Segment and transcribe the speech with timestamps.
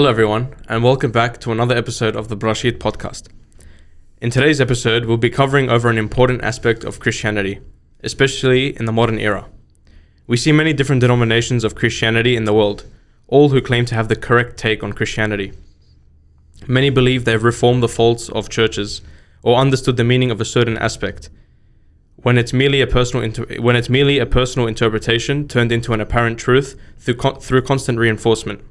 [0.00, 3.28] Hello, everyone, and welcome back to another episode of the Brashid podcast.
[4.22, 7.60] In today's episode, we'll be covering over an important aspect of Christianity,
[8.02, 9.44] especially in the modern era.
[10.26, 12.86] We see many different denominations of Christianity in the world,
[13.28, 15.52] all who claim to have the correct take on Christianity.
[16.66, 19.02] Many believe they have reformed the faults of churches
[19.42, 21.28] or understood the meaning of a certain aspect.
[22.16, 26.00] When it's merely a personal inter- when it's merely a personal interpretation turned into an
[26.00, 28.62] apparent truth through through constant reinforcement.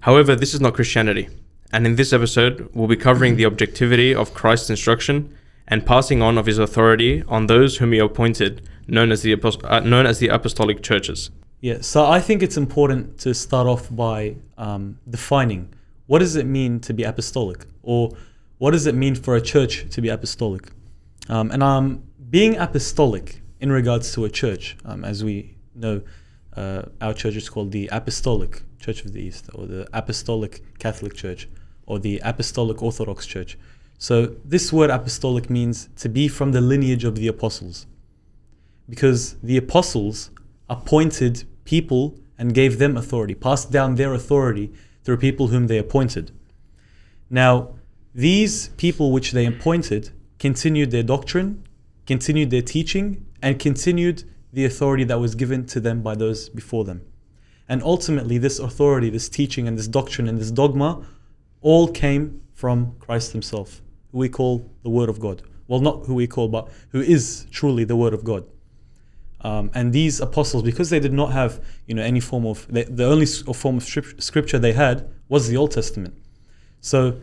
[0.00, 1.28] However, this is not Christianity,
[1.72, 5.34] and in this episode, we'll be covering the objectivity of Christ's instruction
[5.68, 9.64] and passing on of his authority on those whom he appointed, known as the apost-
[9.64, 11.30] uh, known as the apostolic churches.
[11.60, 15.72] Yeah, so I think it's important to start off by um, defining
[16.06, 18.16] what does it mean to be apostolic, or
[18.58, 20.70] what does it mean for a church to be apostolic.
[21.28, 26.02] Um, and um, being apostolic in regards to a church, um, as we know,
[26.56, 31.14] uh, our church is called the Apostolic Church of the East, or the Apostolic Catholic
[31.14, 31.48] Church,
[31.86, 33.58] or the Apostolic Orthodox Church.
[33.98, 37.86] So this word apostolic means to be from the lineage of the apostles,
[38.88, 40.30] because the apostles
[40.68, 46.30] appointed people and gave them authority, passed down their authority through people whom they appointed.
[47.30, 47.74] Now,
[48.14, 51.66] these people which they appointed continued their doctrine,
[52.06, 54.24] continued their teaching, and continued
[54.56, 57.02] the authority that was given to them by those before them.
[57.68, 61.04] And ultimately, this authority, this teaching, and this doctrine, and this dogma
[61.60, 63.82] all came from Christ Himself,
[64.12, 65.42] who we call the Word of God.
[65.68, 68.46] Well, not who we call, but who is truly the Word of God.
[69.42, 72.84] Um, and these apostles, because they did not have, you know, any form of the,
[72.84, 76.14] the only form of scripture they had was the Old Testament.
[76.80, 77.20] So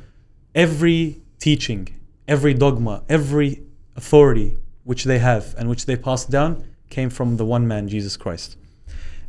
[0.53, 3.63] every teaching, every dogma, every
[3.95, 8.15] authority which they have and which they passed down came from the one man, Jesus
[8.15, 8.55] Christ.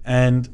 [0.04, 0.48] And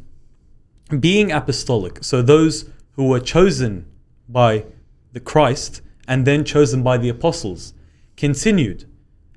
[0.98, 3.86] being apostolic, so those who were chosen
[4.28, 4.64] by
[5.12, 7.74] the Christ and then chosen by the apostles,
[8.16, 8.84] continued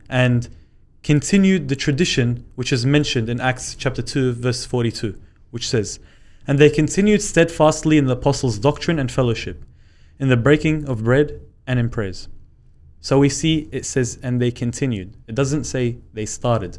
[0.09, 0.49] and
[1.01, 5.19] continued the tradition which is mentioned in Acts chapter 2, verse 42,
[5.51, 5.99] which says,
[6.47, 9.65] And they continued steadfastly in the apostles' doctrine and fellowship,
[10.19, 12.27] in the breaking of bread and in prayers.
[13.01, 15.17] So we see it says, and they continued.
[15.27, 16.77] It doesn't say they started.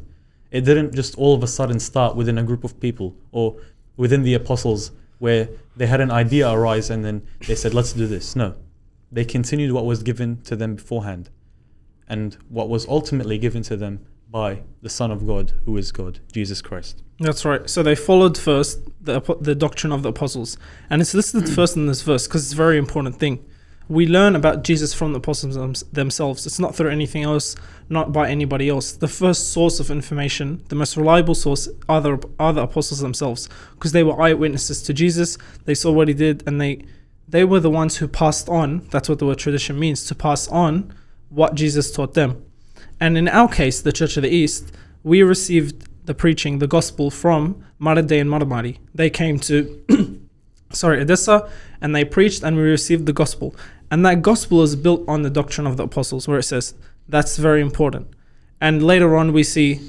[0.55, 3.57] It didn't just all of a sudden start within a group of people or
[3.97, 8.07] within the apostles where they had an idea arise and then they said, let's do
[8.07, 8.37] this.
[8.37, 8.55] No.
[9.11, 11.29] They continued what was given to them beforehand
[12.09, 16.21] and what was ultimately given to them by the Son of God, who is God,
[16.31, 17.03] Jesus Christ.
[17.19, 17.69] That's right.
[17.69, 20.57] So they followed first the, the doctrine of the apostles.
[20.89, 23.45] And it's listed first in this verse because it's a very important thing.
[23.89, 26.47] We learn about Jesus from the apostles themselves.
[26.47, 27.55] It's not through anything else,
[27.89, 28.93] not by anybody else.
[28.93, 33.49] The first source of information, the most reliable source, are the, are the apostles themselves
[33.75, 35.37] because they were eyewitnesses to Jesus.
[35.67, 36.85] They saw what he did and they
[37.29, 38.87] they were the ones who passed on.
[38.91, 40.93] That's what the word tradition means to pass on
[41.31, 42.45] what Jesus taught them.
[43.01, 44.73] And in our case, the Church of the East,
[45.03, 48.79] we received the preaching, the gospel from Mar Addai and Mar Mari.
[48.95, 49.85] They came to,
[50.71, 53.55] sorry, Edessa, and they preached, and we received the gospel.
[53.91, 56.75] And that gospel is built on the doctrine of the apostles, where it says
[57.09, 58.09] that's very important.
[58.61, 59.81] And later on, we see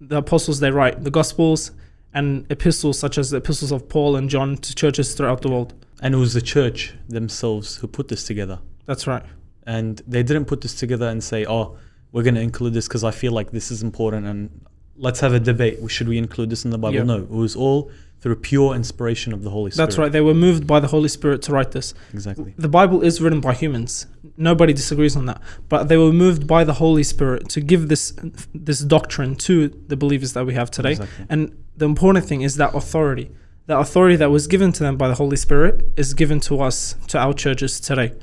[0.00, 1.72] the apostles they write the gospels
[2.14, 5.74] and epistles, such as the epistles of Paul and John, to churches throughout the world.
[6.00, 8.60] And it was the church themselves who put this together.
[8.86, 9.22] That's right.
[9.66, 11.76] And they didn't put this together and say, oh,
[12.12, 14.64] we're going to include this because I feel like this is important and
[14.96, 15.78] let's have a debate.
[15.90, 16.96] Should we include this in the Bible?
[16.96, 17.02] Yeah.
[17.02, 19.86] No, it was all through pure inspiration of the Holy Spirit.
[19.86, 20.10] That's right.
[20.10, 21.94] They were moved by the Holy Spirit to write this.
[22.12, 22.54] Exactly.
[22.58, 24.06] The Bible is written by humans.
[24.36, 25.40] Nobody disagrees on that.
[25.68, 28.14] But they were moved by the Holy Spirit to give this
[28.54, 30.92] this doctrine to the believers that we have today.
[30.92, 31.26] Exactly.
[31.28, 33.30] And the important thing is that authority.
[33.66, 36.96] That authority that was given to them by the Holy Spirit is given to us,
[37.08, 38.14] to our churches today.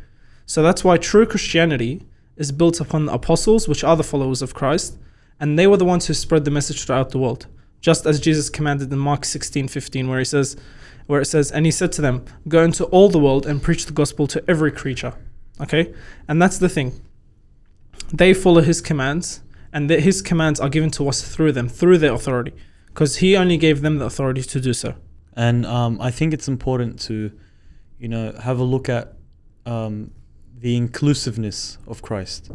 [0.46, 2.02] So that's why true Christianity
[2.36, 4.98] is built upon the apostles, which are the followers of Christ,
[5.40, 7.48] and they were the ones who spread the message throughout the world.
[7.86, 10.58] Just as Jesus commanded in Mark 16, 15, where he says,
[11.06, 13.86] where it says, and he said to them, Go into all the world and preach
[13.86, 15.14] the gospel to every creature.
[15.62, 15.94] Okay?
[16.28, 17.00] And that's the thing.
[18.12, 19.42] They follow his commands,
[19.72, 22.54] and that his commands are given to us through them, through their authority.
[22.88, 24.96] Because he only gave them the authority to do so.
[25.36, 27.32] And um, I think it's important to,
[28.00, 29.14] you know, have a look at
[29.68, 30.10] um,
[30.58, 32.50] the inclusiveness of Christ.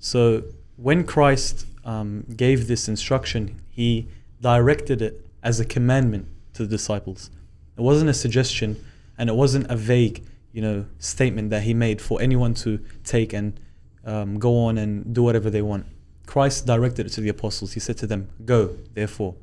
[0.00, 0.42] So
[0.74, 4.08] when Christ um, gave this instruction, he
[4.40, 7.30] directed it as a commandment to the disciples.
[7.76, 8.84] It wasn't a suggestion,
[9.18, 13.32] and it wasn't a vague, you know, statement that he made for anyone to take
[13.32, 13.58] and
[14.04, 15.86] um, go on and do whatever they want.
[16.26, 17.72] Christ directed it to the apostles.
[17.72, 19.34] He said to them, "Go, therefore,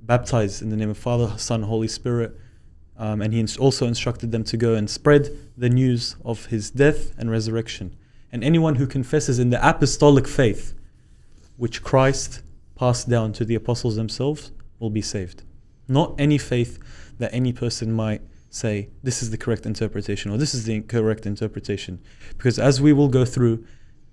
[0.00, 2.38] baptize in the name of Father, Son, Holy Spirit,
[2.98, 6.70] Um, and he ins- also instructed them to go and spread the news of his
[6.70, 7.94] death and resurrection.
[8.32, 10.72] And anyone who confesses in the apostolic faith,
[11.58, 12.40] which Christ
[12.76, 15.42] passed down to the apostles themselves, will be saved.
[15.88, 16.78] Not any faith
[17.18, 21.26] that any person might say, this is the correct interpretation or this is the incorrect
[21.26, 22.00] interpretation.
[22.36, 23.64] Because as we will go through,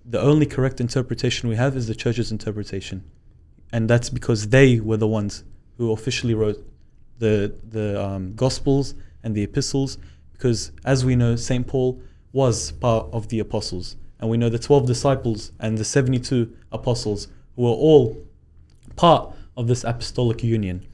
[0.06, 3.04] the only correct interpretation we have is the church's interpretation.
[3.72, 5.44] And that's because they were the ones
[5.78, 6.66] who officially wrote
[7.20, 9.98] the, the um, Gospels and the epistles.
[10.34, 11.66] Because as we know, St.
[11.66, 12.02] Paul
[12.32, 13.96] was part of the apostles.
[14.20, 18.18] And we know the 12 disciples and the 72 apostles who were all
[18.96, 20.86] part of this apostolic union.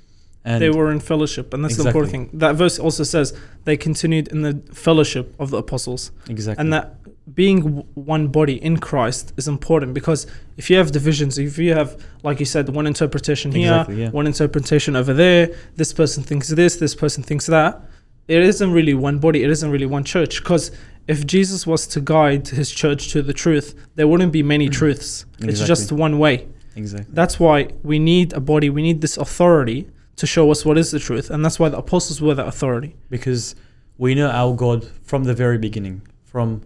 [0.45, 2.29] And they were in fellowship, and that's the important thing.
[2.33, 6.61] That verse also says they continued in the fellowship of the apostles, exactly.
[6.61, 6.95] and that
[7.35, 7.61] being
[7.93, 10.25] one body in Christ is important because
[10.57, 14.09] if you have divisions, if you have, like you said, one interpretation here, Exactly, yeah.
[14.09, 17.81] one interpretation over there, this person thinks this, this person thinks that,
[18.29, 19.43] it isn't really one body.
[19.43, 20.43] It isn't really one church.
[20.43, 20.71] Because
[21.07, 24.73] if Jesus was to guide his church to the truth, there wouldn't be many mm-hmm.
[24.73, 25.25] truths.
[25.39, 26.47] It's just one way.
[26.79, 27.13] Exactly.
[27.13, 28.69] That's why we need a body.
[28.69, 31.77] We need this authority to show us what is the truth, and that's why the
[31.77, 32.95] apostles were the authority.
[33.09, 33.55] because
[33.97, 36.61] we know our God from the very beginning, from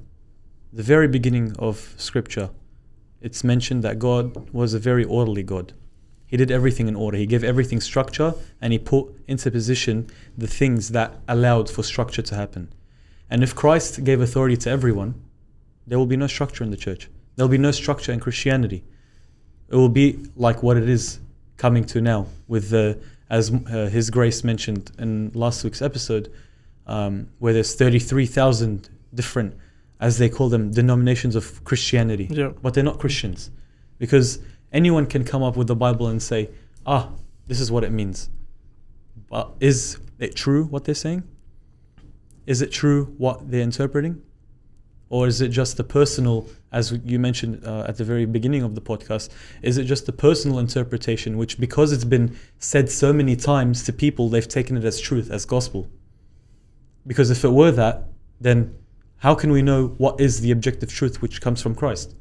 [0.72, 2.52] the very beginning of Scripture.
[3.22, 5.74] It's mentioned that God was a very orderly God.
[6.28, 7.18] He did everything in order.
[7.18, 10.08] He gave everything structure and he put into position
[10.38, 12.74] the things that allowed for structure to happen.
[13.30, 15.16] And if Christ gave authority to everyone,
[15.88, 17.10] there will be no structure in the church.
[17.36, 18.84] There will be no structure in Christianity.
[19.74, 21.20] It will be like what it is
[21.58, 26.32] coming to now, with the as uh, His Grace mentioned in last week's episode,
[26.86, 29.56] um, where there's 33,000 different,
[30.00, 32.28] as they call them, denominations of Christianity.
[32.30, 32.52] Yeah.
[32.62, 33.50] But they're not Christians.
[33.98, 34.38] Because
[34.72, 36.52] anyone can come up with the Bible and say,
[36.86, 37.10] ah,
[37.48, 38.30] this is what it means.
[39.28, 41.24] But is it true what they're saying?
[42.46, 44.22] Is it true what they're interpreting?
[45.14, 48.74] Or is it just the personal, as you mentioned uh, at the very beginning of
[48.74, 49.30] the podcast,
[49.62, 53.94] is it just the personal interpretation, which because it's been said so many times to
[53.94, 55.88] people, they've taken it as truth, as gospel?
[57.06, 58.06] Because if it were that,
[58.42, 58.76] then
[59.18, 62.16] how can we know what is the objective truth which comes from Christ?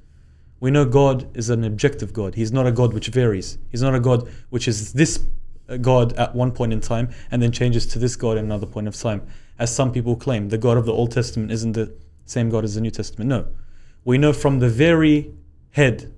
[0.60, 2.34] We know God is an objective God.
[2.34, 3.56] He's not a God which varies.
[3.70, 5.24] He's not a God which is this
[5.66, 8.66] uh, God at one point in time and then changes to this God at another
[8.66, 9.26] point of time.
[9.58, 12.74] As some people claim, the God of the Old Testament isn't the same God as
[12.74, 13.28] the New Testament.
[13.28, 13.48] No.
[14.04, 15.32] We know from the very
[15.70, 16.12] head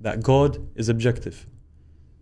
[0.00, 1.46] that God is objective.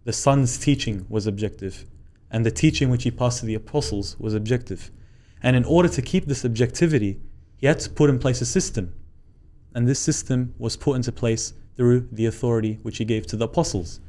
[0.04, 1.86] The Son's teaching was objective,
[2.30, 4.90] and the teaching which he passed to the apostles was objective.
[5.42, 7.20] And in order to keep this objectivity,
[7.56, 8.94] he had to put in place a system.
[9.74, 13.44] And this system was put into place through the authority which he gave to the
[13.46, 14.00] apostles,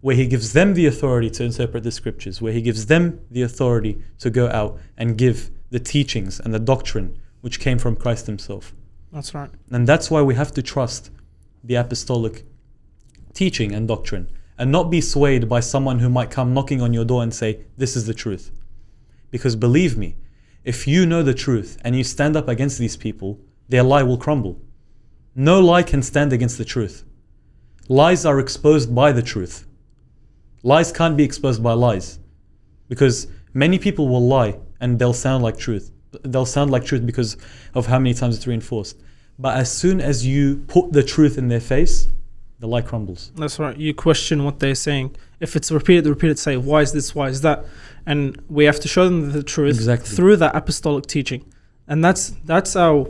[0.00, 3.42] where he gives them the authority to interpret the scriptures, where he gives them the
[3.42, 8.26] authority to go out and give the teachings and the doctrine which came from Christ
[8.26, 8.74] himself.
[9.12, 9.50] That's right.
[9.70, 11.10] And that's why we have to trust
[11.64, 12.44] the apostolic
[13.32, 17.04] teaching and doctrine and not be swayed by someone who might come knocking on your
[17.04, 18.50] door and say, This is the truth.
[19.30, 20.16] Because believe me,
[20.64, 24.18] if you know the truth and you stand up against these people, their lie will
[24.18, 24.60] crumble.
[25.34, 27.04] No lie can stand against the truth.
[27.88, 29.66] Lies are exposed by the truth.
[30.62, 32.18] Lies can't be exposed by lies.
[32.88, 35.90] Because many people will lie and they'll sound like truth.
[36.22, 37.36] They'll sound like truth because
[37.74, 38.96] of how many times it's reinforced.
[39.38, 42.08] But as soon as you put the truth in their face,
[42.58, 43.32] the lie crumbles.
[43.36, 43.76] That's right.
[43.76, 45.16] You question what they're saying.
[45.40, 47.64] If it's repeated, repeated, say, why is this, why is that?
[48.04, 50.14] And we have to show them the truth Exactly.
[50.14, 51.44] through that apostolic teaching.
[51.88, 53.08] And that's that's our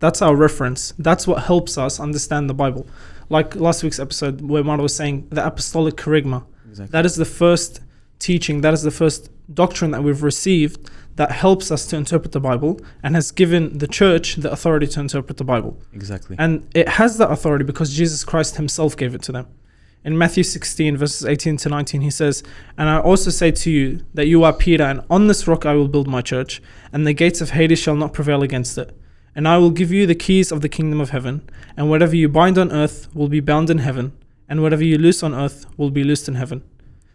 [0.00, 0.92] that's our reference.
[0.98, 2.86] That's what helps us understand the Bible.
[3.28, 6.44] Like last week's episode where Mara was saying the apostolic charisma.
[6.68, 6.92] Exactly.
[6.92, 7.80] That is the first
[8.18, 12.40] teaching, that is the first doctrine that we've received that helps us to interpret the
[12.40, 15.78] Bible and has given the church the authority to interpret the Bible.
[15.92, 16.36] Exactly.
[16.38, 19.46] And it has that authority because Jesus Christ himself gave it to them.
[20.02, 22.42] In Matthew 16, verses 18 to 19, he says,
[22.78, 25.74] And I also say to you that you are Peter, and on this rock I
[25.74, 28.96] will build my church, and the gates of Hades shall not prevail against it.
[29.34, 32.30] And I will give you the keys of the kingdom of heaven, and whatever you
[32.30, 34.12] bind on earth will be bound in heaven,
[34.48, 36.62] and whatever you loose on earth will be loosed in heaven.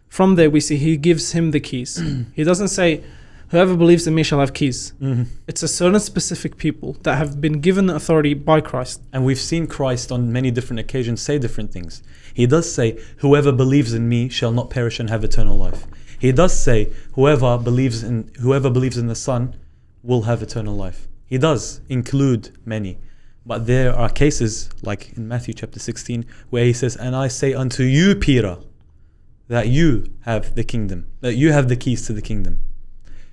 [0.08, 2.02] From there, we see he gives him the keys.
[2.34, 3.02] he doesn't say,
[3.50, 4.92] Whoever believes in me shall have keys.
[5.00, 5.26] Mhm.
[5.46, 9.00] It's a certain specific people that have been given the authority by Christ.
[9.12, 12.02] And we've seen Christ on many different occasions say different things.
[12.34, 15.86] He does say, Whoever believes in me shall not perish and have eternal life.
[16.18, 19.54] He does say, Whoever believes in whoever believes in the Son
[20.02, 21.06] will have eternal life.
[21.26, 22.98] He does include many.
[23.44, 27.54] But there are cases, like in Matthew chapter 16, where he says, And I say
[27.54, 28.58] unto you, Peter,
[29.48, 32.62] that you have the kingdom, that you have the keys to the kingdom.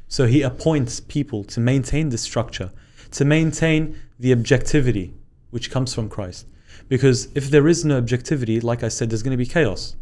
[0.08, 2.72] So he appoints people to maintain this structure,
[3.12, 5.14] to maintain the objectivity
[5.50, 6.48] which comes from Christ.
[6.88, 9.96] Because if there is no objectivity, like I said, there's going to be chaos.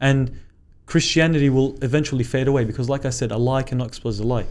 [0.00, 0.40] And
[0.86, 4.46] Christianity will eventually fade away because, like I said, a lie cannot expose a lie.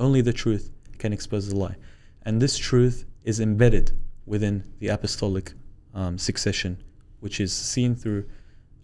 [0.00, 1.76] Only the truth can expose the lie.
[2.22, 3.92] And this truth is embedded
[4.26, 5.52] within the apostolic
[5.94, 6.82] um, succession,
[7.20, 8.24] which is seen through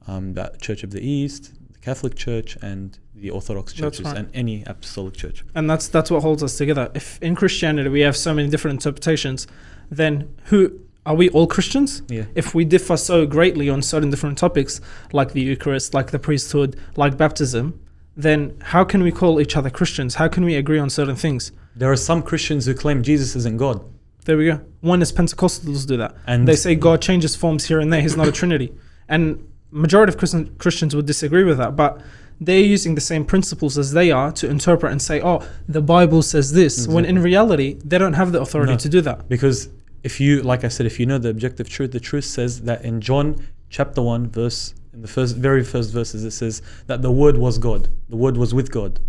[0.06, 4.16] um, the Church of the East, the Catholic Church, and the Orthodox churches, right.
[4.16, 5.44] and any apostolic church.
[5.54, 6.90] and that's that's what holds us together.
[6.94, 9.46] If in Christianity we have so many different interpretations,
[9.90, 12.02] then who are we all Christians?
[12.08, 12.24] Yeah.
[12.34, 14.80] If we differ so greatly on certain different topics,
[15.12, 17.78] like the Eucharist, like the priesthood, like baptism,
[18.16, 20.14] then how can we call each other Christians?
[20.14, 21.52] How can we agree on certain things?
[21.76, 23.84] There are some Christians who claim Jesus isn't God.
[24.24, 24.60] There we go.
[24.80, 26.16] One is Pentecostals do that.
[26.26, 28.00] And they say God changes forms here and there.
[28.00, 28.72] He's not a Trinity,
[29.08, 31.76] and majority of Christians would disagree with that.
[31.76, 32.00] But
[32.40, 36.22] they're using the same principles as they are to interpret and say, "Oh, the Bible
[36.22, 38.78] says this," when in reality they don't have the authority No.
[38.78, 39.28] to do that.
[39.28, 39.68] Because
[40.02, 42.84] if you, like I said, if you know the objective truth, the truth says that
[42.84, 43.36] in John
[43.70, 47.58] chapter 1, verse, in the first, very first verses, it says that the Word was
[47.58, 49.00] God, the Word was with God.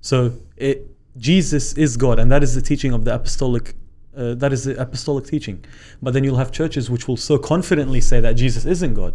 [0.00, 3.74] So it, Jesus is God, and that is the teaching of the apostolic.
[4.16, 5.64] Uh, that is the apostolic teaching.
[6.00, 9.14] But then you'll have churches which will so confidently say that Jesus isn't God.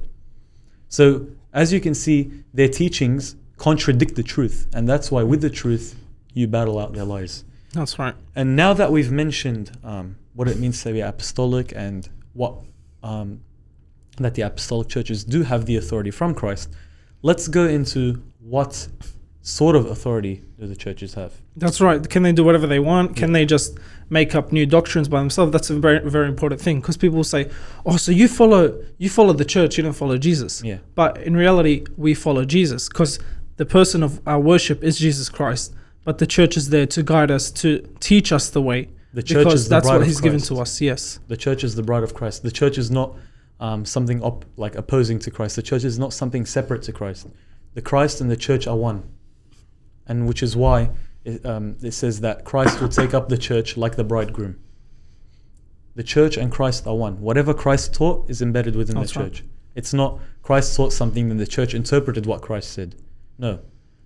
[0.89, 5.50] So as you can see, their teachings contradict the truth, and that's why with the
[5.50, 5.96] truth
[6.34, 7.43] you battle out their lies.
[7.74, 8.15] That's right.
[8.36, 12.55] And now that we've mentioned um, what it means to be apostolic and what
[13.03, 13.41] um,
[14.17, 16.69] that the apostolic churches do have the authority from Christ,
[17.22, 18.88] let's go into what
[19.41, 21.34] sort of authority do the churches have.
[21.55, 22.08] That's right.
[22.10, 23.15] Can they do whatever they want?
[23.15, 23.77] Can they just
[24.10, 25.51] make up new doctrines by themselves?
[25.51, 27.50] That's a very very important thing because people will say,
[27.86, 30.79] "Oh, so you follow you follow the church, you don't follow Jesus." Yeah.
[30.96, 33.19] But in reality, we follow Jesus because
[33.58, 35.74] the person of our worship is Jesus Christ.
[36.03, 39.38] But the church is there to guide us, to teach us the way, The church
[39.46, 40.48] because is the that's bride what of He's given Christ.
[40.50, 40.81] to us.
[40.81, 42.41] Yes, The church is the bride of Christ.
[42.43, 43.15] The church is not
[43.60, 45.55] um, something op- like opposing to Christ.
[45.58, 47.27] The church is not something separate to Christ.
[47.74, 49.03] The Christ and the church are one,
[50.10, 50.89] and which is why
[51.24, 54.60] it, um, it says that Christ will take up the church like the bridegroom.
[55.96, 57.22] The church and Christ are one.
[57.22, 59.34] Whatever Christ taught is embedded within That's the right.
[59.34, 59.46] church.
[59.75, 62.96] It's not Christ taught something and the church interpreted what Christ said.
[63.38, 63.60] No,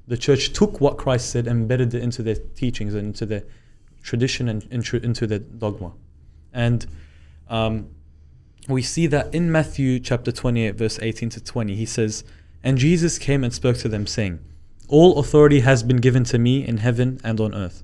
[0.07, 3.43] the church took what Christ said and embedded it into their teachings and into their
[4.01, 5.93] tradition and into, into their dogma.
[6.51, 6.85] And
[7.47, 7.89] um,
[8.67, 12.23] we see that in Matthew chapter 28, verse 18 to 20, he says,
[12.63, 14.39] And Jesus came and spoke to them, saying,
[14.87, 17.83] All authority has been given to me in heaven and on earth.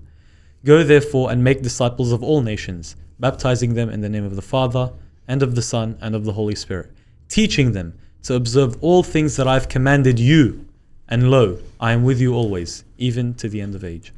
[0.66, 4.42] Go therefore and make disciples of all nations, baptizing them in the name of the
[4.42, 4.92] Father,
[5.28, 6.92] and of the Son, and of the Holy Spirit,
[7.28, 10.66] teaching them to observe all things that I have commanded you.
[11.08, 14.14] And lo, I am with you always, even to the end of age.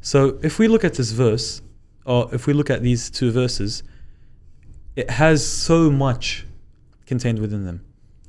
[0.00, 1.62] So if we look at this verse,
[2.04, 3.82] or if we look at these two verses,
[4.96, 6.44] it has so much
[7.06, 7.84] contained within them.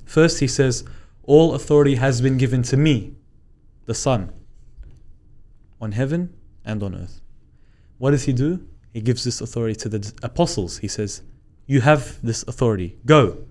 [0.06, 0.84] First, he says,
[1.24, 3.14] All authority has been given to me,
[3.86, 4.32] the Son,
[5.82, 7.22] on heaven and on earth.
[7.98, 8.66] What does he do?
[8.94, 10.78] He gives this authority to the apostles.
[10.80, 11.22] He says,
[11.66, 12.98] You have this authority.
[13.06, 13.46] Go,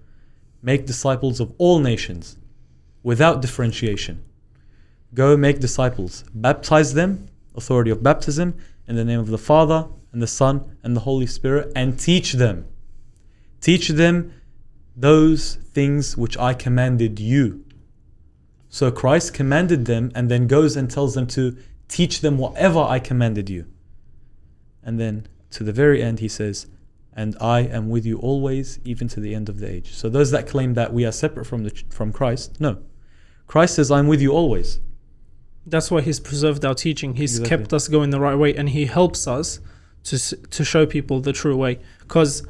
[0.63, 2.37] make disciples of all nations
[3.03, 4.23] without differentiation.
[5.15, 10.23] Go make disciples, baptize them, authority of baptism, in the name of the Father and
[10.23, 12.67] the Son and the Holy Spirit, and teach them.
[13.61, 14.33] Teach them
[14.97, 17.65] those things which I commanded you.
[18.73, 21.55] So Christ commanded them and then goes and tells them to
[21.89, 23.67] teach them whatever I commanded you.
[24.83, 26.67] And then to the very end, he says,
[27.13, 29.93] And I am with you always, even to the end of the age.
[29.93, 32.79] So those that claim that we are separate from, the, from Christ, no.
[33.47, 34.81] Christ says, I'm with you always.
[35.67, 37.17] that's why He's preserved our teaching.
[37.17, 37.59] He's Exactly.
[37.59, 39.61] kept us going the right way, and He helps us
[40.05, 40.17] to
[40.57, 41.79] to show people the true way.
[42.01, 42.43] Because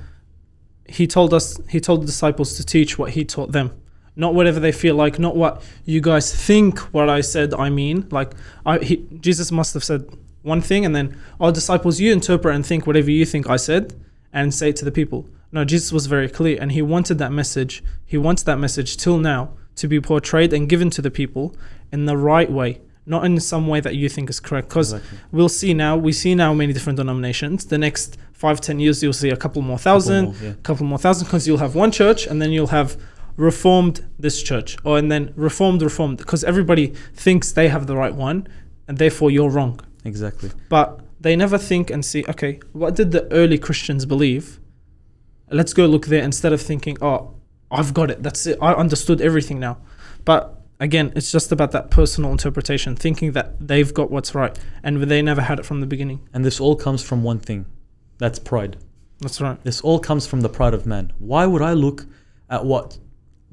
[0.88, 3.72] He told us, He told the disciples to teach what He taught them.
[4.14, 8.06] Not whatever they feel like, not what you guys think what I said I mean.
[8.10, 8.32] Like
[8.66, 10.06] I, he, Jesus must have said
[10.42, 13.94] one thing and then, oh disciples, you interpret and think whatever you think I said
[14.32, 15.26] and say it to the people.
[15.50, 17.82] No, Jesus was very clear and he wanted that message.
[18.04, 21.54] He wants that message till now to be portrayed and given to the people
[21.90, 24.68] in the right way, not in some way that you think is correct.
[24.68, 25.18] Because Exactly.
[25.30, 27.66] we'll see now, we see now many different denominations.
[27.66, 30.52] The next five, ten years, you'll see a couple more thousand, more, yeah.
[30.62, 32.96] couple more thousand, because you'll have one church and then you'll have
[33.36, 38.14] reformed this church, or and then reformed, reformed, because everybody thinks they have the right
[38.14, 38.46] one,
[38.88, 39.80] and therefore you're wrong.
[40.04, 40.50] Exactly.
[40.68, 44.58] But they never think and see, okay, what did the early Christians believe?
[45.50, 47.34] Let's go look there instead of thinking, oh,
[47.70, 48.22] I've got it.
[48.22, 48.58] That's it.
[48.60, 49.78] I understood everything now.
[50.24, 55.02] But again, it's just about that personal interpretation, thinking that they've got what's right, and
[55.02, 56.28] they never had it from the beginning.
[56.32, 57.66] And this all comes from one thing
[58.18, 58.76] that's pride.
[59.20, 59.62] That's right.
[59.62, 61.12] This all comes from the pride of man.
[61.18, 62.06] Why would I look
[62.50, 62.98] at what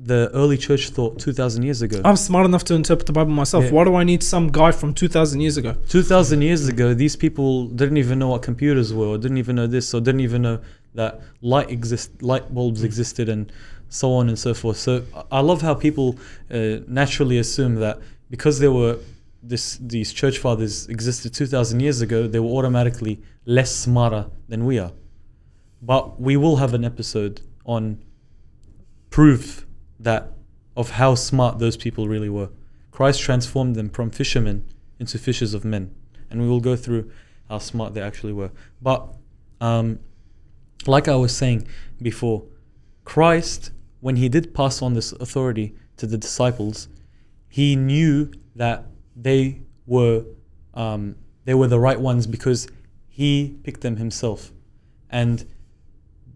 [0.01, 2.01] the early church thought 2,000 years ago?
[2.05, 3.65] I'm smart enough to interpret the Bible myself.
[3.65, 3.71] Yeah.
[3.71, 5.75] Why do I need some guy from 2,000 years ago?
[5.89, 9.67] 2,000 years ago, these people didn't even know what computers were, or didn't even know
[9.67, 10.59] this, or didn't even know
[10.95, 13.51] that light exist, light bulbs existed, and
[13.89, 14.77] so on and so forth.
[14.77, 16.17] So I love how people
[16.49, 18.97] uh, naturally assume that because there were
[19.41, 24.79] this these church fathers existed 2,000 years ago, they were automatically less smarter than we
[24.79, 24.91] are.
[25.81, 28.03] But we will have an episode on
[29.09, 29.65] proof
[29.99, 30.33] that
[30.75, 32.49] of how smart those people really were.
[32.91, 34.65] Christ transformed them from fishermen
[34.99, 35.93] into fishers of men,
[36.29, 37.11] and we will go through
[37.49, 38.51] how smart they actually were.
[38.81, 39.15] But
[39.59, 39.99] um,
[40.85, 41.67] like I was saying
[42.01, 42.45] before,
[43.03, 46.87] Christ, when he did pass on this authority to the disciples,
[47.47, 50.23] he knew that they were
[50.73, 51.15] um,
[51.45, 52.67] they were the right ones because
[53.07, 54.51] he picked them himself,
[55.09, 55.45] and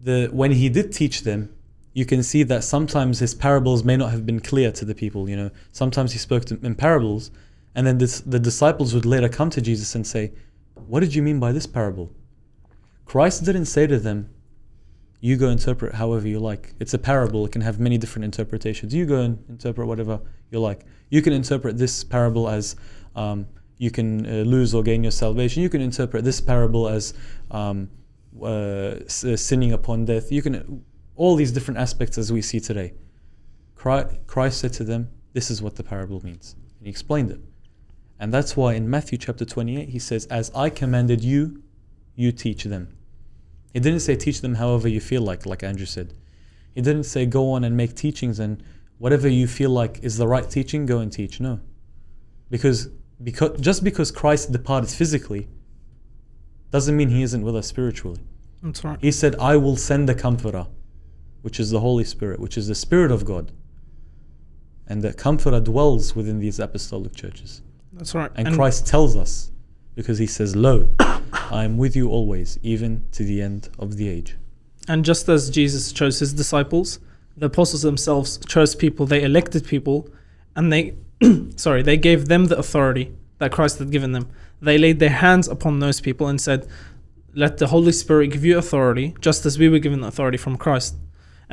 [0.02, 1.53] the when he did teach them,
[1.94, 5.28] you can see that sometimes his parables may not have been clear to the people.
[5.28, 7.30] You know, sometimes he spoke in parables,
[7.74, 10.32] and then this, the disciples would later come to Jesus and say,
[10.74, 12.10] "What did you mean by this parable?"
[13.04, 14.28] Christ didn't say to them,
[15.20, 16.74] "You go interpret however you like.
[16.80, 18.92] It's a parable; it can have many different interpretations.
[18.92, 20.20] You go and interpret whatever
[20.50, 20.84] you like.
[21.10, 22.76] You can interpret this parable as."
[23.14, 23.46] Um,
[23.78, 25.62] you can uh, lose or gain your salvation.
[25.62, 27.12] You can interpret this parable as
[27.50, 27.90] um,
[28.40, 29.00] uh, uh,
[29.36, 30.30] sinning upon death.
[30.30, 30.84] You can
[31.16, 32.94] all these different aspects as we see today.
[33.74, 37.40] Christ, said to them, "This is what the parable means," and he explained it.
[38.18, 41.62] And that's why in Matthew chapter 28 he says, "As I commanded you,
[42.14, 42.88] you teach them."
[43.72, 46.14] He didn't say teach them however you feel like, like Andrew said.
[46.74, 48.62] He didn't say go on and make teachings and
[48.98, 51.40] whatever you feel like is the right teaching, go and teach.
[51.40, 51.60] No,
[52.50, 52.88] because
[53.22, 55.48] because just because Christ departed physically
[56.70, 58.20] doesn't mean he isn't with us spiritually.
[58.62, 58.98] That's right.
[59.00, 60.66] He said, I will send the Comforter,
[61.44, 63.52] which is the Holy Spirit, which is the Spirit of God.
[64.86, 67.60] And the Comforter dwells within these apostolic churches.
[67.92, 68.30] That's right.
[68.34, 69.52] And, Christ tells us,
[69.94, 74.08] because he says, Lo, I am with you always, even to the end of the
[74.08, 74.36] age.
[74.88, 76.98] And just as Jesus chose his disciples,
[77.36, 80.08] the apostles themselves chose people, they elected people,
[80.56, 80.94] and they,
[81.56, 84.30] sorry, they gave them the authority that Christ had given them.
[84.62, 86.66] They laid their hands upon those people and said,
[87.34, 90.56] Let the Holy Spirit give you authority, just as we were given the authority from
[90.56, 90.96] Christ.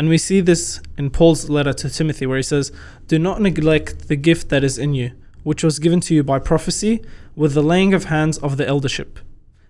[0.01, 2.71] And we see this in Paul's letter to Timothy, where he says,
[3.05, 5.11] Do not neglect the gift that is in you,
[5.43, 7.03] which was given to you by prophecy,
[7.35, 9.19] with the laying of hands of the eldership.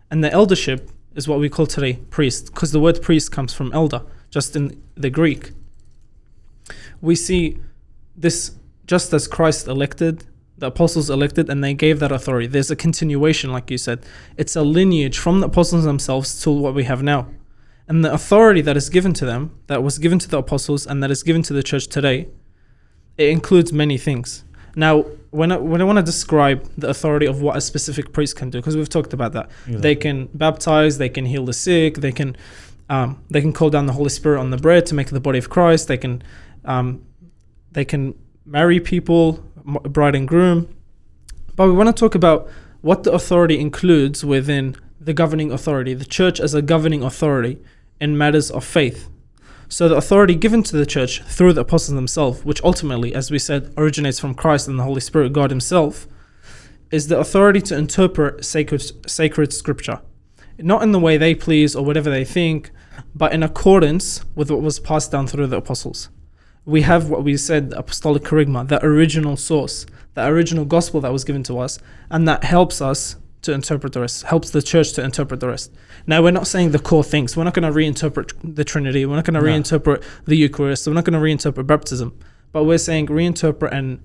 [0.09, 3.73] And the eldership is what we call today priest, because the word priest comes from
[3.73, 5.51] elder, just in the Greek.
[7.01, 7.57] We see
[8.15, 8.55] this
[8.87, 10.23] just as Christ elected,
[10.57, 12.47] the apostles elected, and they gave that authority.
[12.47, 14.05] There's a continuation, like you said.
[14.37, 17.27] It's a lineage from the apostles themselves to what we have now.
[17.91, 21.03] And the authority that is given to them, that was given to the apostles, and
[21.03, 22.29] that is given to the church today,
[23.17, 24.45] it includes many things.
[24.77, 25.01] Now,
[25.31, 28.49] when I, when I want to describe the authority of what a specific priest can
[28.49, 32.13] do, because we've talked about that, they can baptize, they can heal the sick, they
[32.13, 32.37] can
[32.89, 35.39] um, they can call down the Holy Spirit on the bread to make the body
[35.39, 35.89] of Christ.
[35.89, 36.23] They can
[36.63, 37.05] um,
[37.73, 40.73] they can marry people, bride and groom.
[41.57, 42.49] But we want to talk about
[42.79, 47.59] what the authority includes within the governing authority, the church as a governing authority
[48.01, 49.07] in matters of faith.
[49.69, 53.39] So the authority given to the church through the apostles themselves, which ultimately, as we
[53.39, 56.07] said, originates from Christ and the Holy Spirit, God Himself,
[56.91, 60.01] is the authority to interpret sacred sacred scripture.
[60.57, 62.71] Not in the way they please or whatever they think,
[63.15, 66.09] but in accordance with what was passed down through the apostles.
[66.65, 69.85] We have what we said, apostolic charisma, the original source,
[70.15, 74.01] the original gospel that was given to us, and that helps us to interpret the
[74.01, 75.71] rest, helps the church to interpret the rest.
[76.05, 77.35] Now, we're not saying the core things.
[77.35, 79.05] We're not going to reinterpret the Trinity.
[79.05, 79.47] We're not going to No.
[79.47, 80.85] reinterpret the Eucharist.
[80.87, 82.17] We're not going to reinterpret baptism.
[82.51, 83.99] But we're saying reinterpret and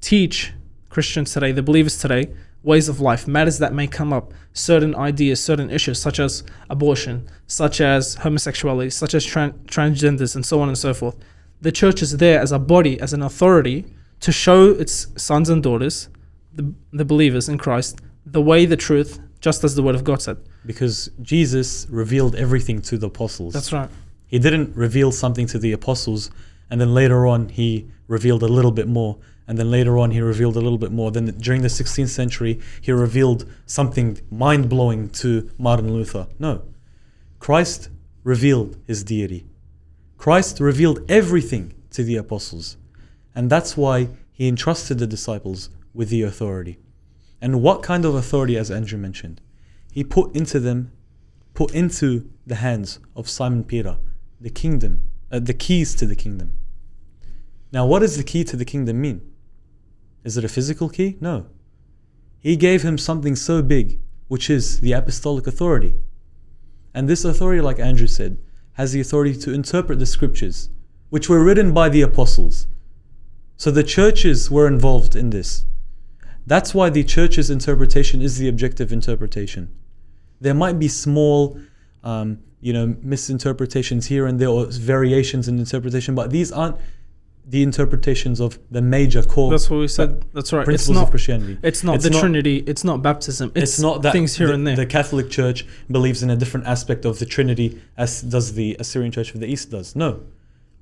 [0.00, 0.52] teach
[0.90, 2.30] Christians today, the believers today,
[2.62, 7.28] ways of life, matters that may come up, certain ideas, certain issues, such as abortion,
[7.46, 11.16] such as homosexuality, such as tran- transgenders, and so on and so forth.
[11.60, 13.84] The church is there as a body, as an authority,
[14.20, 16.08] to show its sons and daughters,
[16.52, 18.00] the, the believers in Christ,
[18.32, 20.38] the way, the truth, just as the Word of God said.
[20.66, 23.54] Because Jesus revealed everything to the apostles.
[23.54, 23.88] That's right.
[24.26, 26.30] He didn't reveal something to the apostles
[26.70, 30.20] and then later on he revealed a little bit more and then later on he
[30.20, 35.50] revealed a little bit more then during the 16th century he revealed something mind-blowing to
[35.56, 36.62] Martin Luther no
[37.38, 37.88] Christ
[38.22, 39.46] revealed his deity
[40.18, 42.76] Christ revealed everything to the apostles
[43.34, 46.78] and that's why he entrusted the disciples with the authority.
[47.40, 49.40] And what kind of authority, as Andrew mentioned?
[49.92, 50.92] He put into them,
[51.54, 53.98] put into the hands of Simon Peter,
[54.40, 56.52] the kingdom, uh, the keys to the kingdom.
[57.72, 59.20] Now, what does the key to the kingdom mean?
[60.24, 61.16] Is it a physical key?
[61.20, 61.46] No.
[62.40, 65.94] He gave him something so big, which is the apostolic authority.
[66.94, 68.38] And this authority, like Andrew said,
[68.74, 70.70] has the authority to interpret the scriptures,
[71.10, 72.66] which were written by the apostles.
[73.56, 75.64] So the churches were involved in this.
[76.48, 79.68] That's why the church's interpretation is the objective interpretation.
[80.40, 81.60] There might be small,
[82.02, 86.76] um, you know, misinterpretations here and there or variations in interpretation, but these aren't
[87.44, 90.24] the interpretations of the major core That's what we said.
[90.32, 90.60] That's right.
[90.60, 91.04] It's principles not.
[91.04, 91.58] of Christianity.
[91.62, 92.56] It's not It's the not- Trinity.
[92.66, 93.52] It's not baptism.
[93.54, 94.76] It's, It's, not that things here the, and there.
[94.76, 99.12] The Catholic Church believes in a different aspect of the Trinity as does the Assyrian
[99.12, 99.94] Church of the East does.
[99.94, 100.20] No.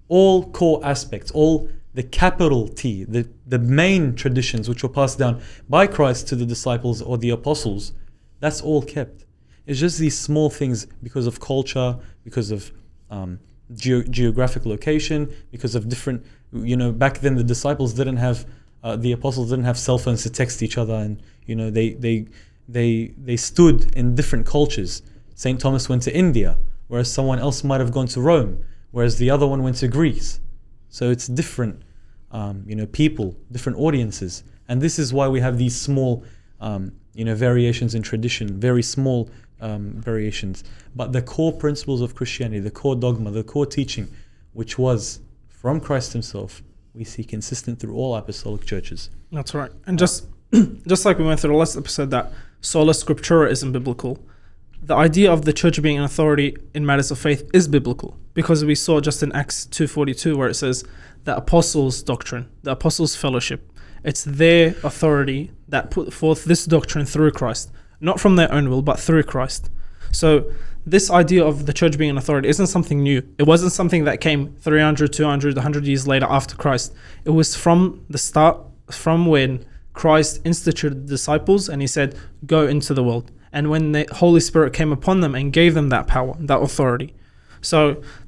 [0.09, 5.41] All core aspects, all the capital T, the, the main traditions which were passed down
[5.67, 7.95] by Christ to the disciples or the apostles,
[8.39, 9.25] that's all kept.
[9.65, 12.71] It's just these small things because of culture, because of
[13.11, 13.41] um,
[13.75, 18.47] geo- geographic location, because of different, you know, back then the disciples didn't have,
[18.85, 21.95] uh, the apostles didn't have cell phones to text each other, and you know they
[21.95, 22.27] they
[22.69, 25.01] they they stood in different cultures.
[25.35, 29.31] Saint Thomas went to India, whereas someone else might have gone to Rome, whereas the
[29.31, 30.41] other one went to Greece.
[30.89, 31.83] So it's different,
[32.31, 36.25] um, you know, people, different audiences, and this is why we have these small,
[36.61, 40.65] um, you know, variations in tradition, very small um, variations.
[40.95, 44.09] But the core principles of Christianity, the core dogma, the core teaching,
[44.53, 46.63] which was from Christ Himself,
[46.95, 49.11] we see consistent through all apostolic churches.
[49.31, 49.71] That's right.
[49.87, 50.27] And just
[50.87, 54.19] just like we went through the last episode that sola scriptura isn't biblical,
[54.83, 58.65] the idea of the church being an authority in matters of faith is biblical because
[58.65, 60.85] we saw just in Acts 2:42 where it says
[61.25, 63.73] the apostles' doctrine, the apostles' fellowship.
[64.05, 68.83] It's their authority that put forth this doctrine through Christ, not from their own will,
[68.83, 69.71] but through Christ.
[70.13, 70.53] So
[70.87, 73.23] this idea of the church being an authority isn't something new.
[73.39, 76.95] It wasn't something that came 300, 200, 100 years later after Christ.
[77.25, 78.59] It was from the start,
[78.89, 83.33] from when Christ instituted the disciples and he said, Go into the world.
[83.57, 87.15] And when the Holy Spirit came upon them and gave them that power, that authority.
[87.63, 87.79] So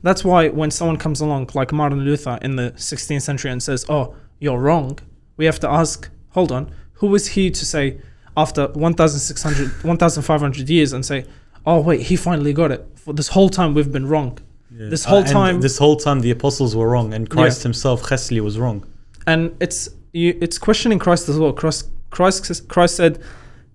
[0.03, 3.85] that's why when someone comes along, like Martin Luther in the 16th century, and says,
[3.89, 4.99] Oh, you're wrong,
[5.37, 6.63] we have to ask, Hold on,
[6.95, 8.01] who was he to say
[8.37, 11.25] after 1,600, 1,500 years and say,
[11.67, 12.87] Oh, wait, he finally got it.
[12.97, 14.39] For this whole time, we've been wrong.
[14.71, 18.41] This whole Uh, time- this whole time, the apostles were wrong, and Christ Himself, Chesli,
[18.41, 18.79] was wrong.
[19.27, 21.53] and it's you, it's questioning Christ as well.
[21.53, 23.19] Christ, Christ Christ said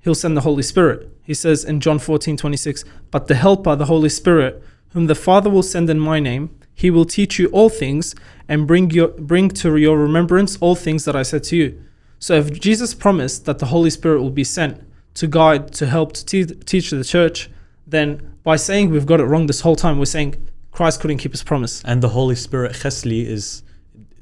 [0.04, 1.10] he'll send the Holy Spirit.
[1.24, 5.50] He says in John 14, 26, but the helper, the Holy Spirit, whom the Father
[5.50, 8.16] will send in my name, he will teach you all things
[8.48, 11.82] and bring your bring to your remembrance all things that I said to you.
[12.20, 14.82] So if Jesus promised that the Holy Spirit will be sent
[15.16, 17.50] to guide, to help, to te- teach the church,
[17.86, 20.36] then by saying we've got it wrong this whole time, we're saying
[20.72, 21.82] Christ couldn't keep his promise.
[21.86, 23.63] And the Holy Spirit, Chesli, is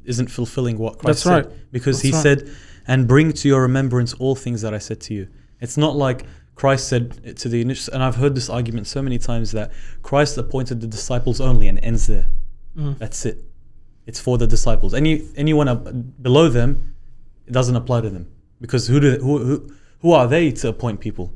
[0.04, 1.46] isn't fulfilling what Christ That's said.
[1.46, 1.72] right.
[1.72, 2.22] Because That's He right.
[2.22, 2.50] said,
[2.86, 5.28] "And bring to your remembrance all things that I said to you."
[5.62, 7.94] It's not like Christ said it to the initial.
[7.94, 9.72] And I've heard this argument so many times that
[10.02, 12.26] Christ appointed the disciples only and ends there.
[12.76, 12.98] Mm.
[12.98, 13.44] That's it.
[14.04, 14.92] It's for the disciples.
[14.92, 16.94] Any anyone below them,
[17.46, 18.26] it doesn't apply to them
[18.60, 21.32] because who do who who who are they to appoint people?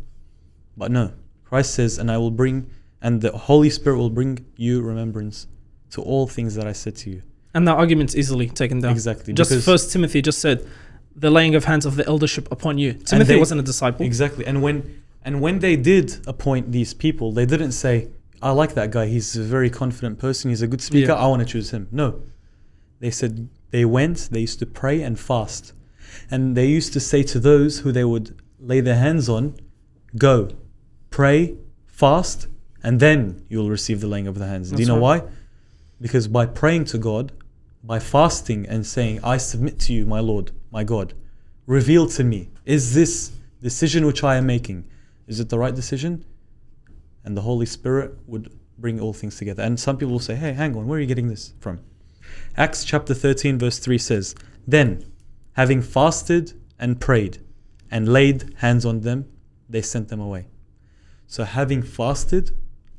[0.77, 1.13] But no,
[1.45, 2.69] Christ says, "And I will bring,
[3.01, 5.47] and the Holy Spirit will bring you remembrance
[5.91, 7.23] to all things that I said to you."
[7.55, 8.91] And that argument's easily taken down.
[8.93, 10.67] Exactly, Just First Timothy just said,
[11.19, 14.05] "The laying of hands of the eldership upon you." Timothy they- wasn't a disciple.
[14.05, 14.47] Exactly.
[14.47, 14.77] And when
[15.25, 18.09] and when they did appoint these people, they didn't say,
[18.41, 19.07] "I like that guy.
[19.07, 20.51] He's a very confident person.
[20.51, 21.13] He's a good speaker.
[21.13, 21.25] Yeah.
[21.25, 22.21] I want to choose him." No.
[23.01, 25.73] They said they went, they used to pray and fast.
[26.31, 29.55] And they used to say to those who they would lay their hands on,
[30.17, 30.49] "Go,
[31.11, 32.47] pray, fast,
[32.83, 35.23] and then you'll receive the laying of the hands." Do you know right.
[35.25, 35.29] why?
[36.01, 37.33] Because by praying to God,
[37.83, 41.15] by fasting and saying, I submit to you, my Lord, my God,
[41.67, 44.85] reveal to me, is this decision which I am making,
[45.27, 46.25] is it the right decision?
[47.25, 49.63] And the Holy Spirit would bring all things together.
[49.63, 51.81] And some people will say, hey, hang on, where are you getting this from?
[52.57, 54.35] Acts chapter 13, verse 3 says,
[54.67, 55.05] Then,
[55.55, 57.39] having fasted and prayed
[57.91, 59.27] and laid hands on them,
[59.69, 60.47] they sent them away.
[61.27, 62.53] So, having fasted,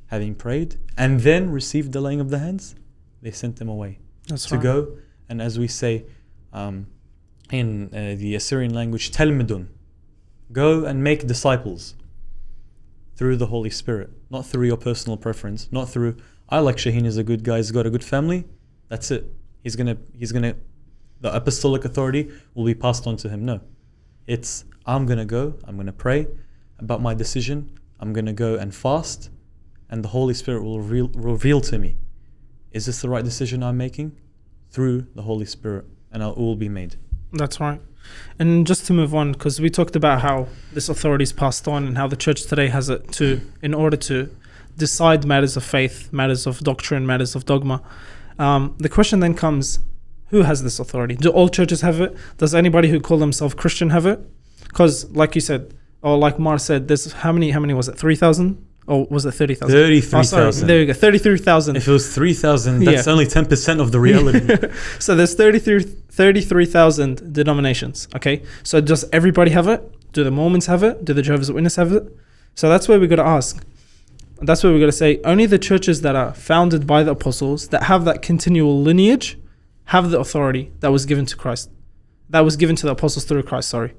[0.08, 2.76] having prayed, and then received the laying of the hands,
[3.22, 4.64] they sent them away That's to right.
[4.64, 4.98] go
[5.30, 6.06] and as we say
[6.54, 6.88] um,
[7.52, 9.68] in uh, the Assyrian language telmidun
[10.52, 11.96] go and make disciples
[13.16, 16.16] through the Holy Spirit not through your personal preference not through
[16.50, 18.46] I like Shaheen is a good guy he's got a good family
[18.90, 19.26] that's it
[19.64, 20.56] he's gonna he's gonna
[21.22, 23.46] the apostolic authority will be passed on to him.
[23.46, 23.62] No.
[24.26, 26.28] It's I'm going to go, I'm going to pray
[26.80, 29.30] about my decision, I'm going to go and fast,
[29.90, 31.96] and the Holy Spirit will reveal, reveal to me
[32.72, 34.16] is this the right decision I'm making?
[34.70, 36.98] Through the Holy Spirit, and it will be made.
[37.34, 37.82] That's right.
[38.40, 41.86] And just to move on, because we talked about how this authority is passed on
[41.86, 44.30] and how the church today has it to, in order to
[44.78, 47.82] decide matters of faith, matters of doctrine, matters of dogma.
[48.40, 49.80] Um, the question then comes
[50.30, 51.16] who has this authority?
[51.16, 52.16] Do all churches have it?
[52.38, 54.20] Does anybody who call themselves Christian have it?
[54.64, 57.52] Because, like you said, or like Mar said, there's how many?
[57.52, 57.98] How many was it?
[57.98, 58.64] Three thousand?
[58.88, 59.76] Or was it thirty thousand?
[59.76, 60.64] Thirty-three oh, thousand.
[60.64, 61.76] Oh, there you go, thirty-three thousand.
[61.76, 63.12] If it was three thousand, that's Yeah.
[63.12, 64.48] only ten percent of the reality.
[65.00, 68.08] So there's 33 33,000 denominations.
[68.16, 69.82] Okay, so does everybody have it?
[70.14, 71.06] Do the Mormons have it?
[71.06, 72.04] Do the Jehovah's Witnesses have it?
[72.56, 73.64] So that's where we got to ask.
[74.42, 77.68] That's where we got to say only the churches that are founded by the apostles
[77.70, 79.38] that have that continual lineage
[79.86, 81.70] have the authority that was given to Christ,
[82.30, 83.70] that was given to the apostles through Christ.
[83.70, 83.94] Sorry,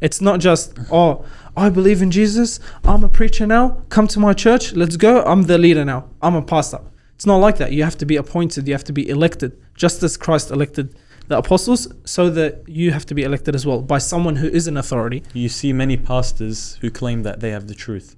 [0.00, 1.24] it's not just oh
[1.56, 2.60] I believe in Jesus.
[2.84, 3.82] I'm a preacher now.
[3.88, 4.72] Come to my church.
[4.72, 5.22] Let's go.
[5.24, 6.08] I'm the leader now.
[6.22, 6.80] I'm a pastor.
[7.16, 7.72] It's not like that.
[7.72, 8.66] You have to be appointed.
[8.66, 10.96] You have to be elected, just as Christ elected
[11.28, 14.66] the apostles, so that you have to be elected as well by someone who is
[14.68, 15.22] an authority.
[15.34, 18.16] you see many pastors who claim that they have the truth.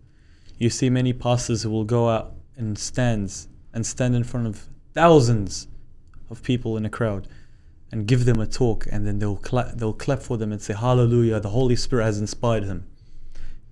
[0.59, 4.69] You see many pastors who will go out in stands and stand in front of
[4.95, 5.69] thousands
[6.31, 7.27] of people in a crowd
[7.93, 10.75] and give them a talk and then they'll clap, they'll clap for them and say
[10.75, 12.87] hallelujah the holy spirit has inspired him